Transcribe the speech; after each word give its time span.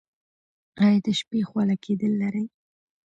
ایا 0.85 0.99
د 1.05 1.07
شپې 1.19 1.39
خوله 1.49 1.75
کیدل 1.83 2.11
لرئ؟ 2.21 2.45